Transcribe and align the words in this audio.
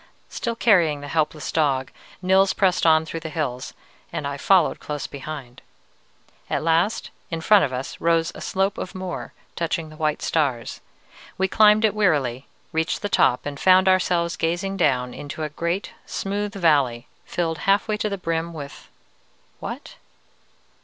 Still 0.29 0.55
carrying 0.55 1.01
the 1.01 1.07
helpless 1.07 1.51
dog, 1.51 1.91
Nils 2.23 2.53
pressed 2.53 2.87
on 2.87 3.05
through 3.05 3.19
the 3.19 3.29
hills, 3.29 3.75
and 4.11 4.25
I 4.25 4.35
followed 4.35 4.79
close 4.79 5.05
behind. 5.05 5.61
At 6.49 6.63
last, 6.63 7.11
in 7.29 7.39
front 7.39 7.65
of 7.65 7.71
us, 7.71 8.01
rose 8.01 8.31
a 8.33 8.41
slope 8.41 8.79
of 8.79 8.95
moor 8.95 9.31
touching 9.55 9.89
the 9.89 9.95
white 9.95 10.23
stars. 10.23 10.81
We 11.37 11.47
climbed 11.47 11.85
it 11.85 11.93
wearily, 11.93 12.47
reached 12.71 13.03
the 13.03 13.09
top, 13.09 13.45
and 13.45 13.59
found 13.59 13.87
ourselves 13.87 14.37
gazing 14.37 14.75
down 14.77 15.13
into 15.13 15.43
a 15.43 15.49
great, 15.49 15.91
smooth 16.07 16.55
valley, 16.55 17.05
filled 17.25 17.59
half 17.69 17.87
way 17.87 17.97
to 17.97 18.09
the 18.09 18.17
brim 18.17 18.53
with 18.53 18.89
what? 19.59 19.97